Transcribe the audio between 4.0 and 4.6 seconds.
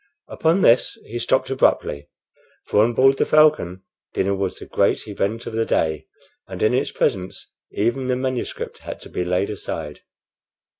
dinner was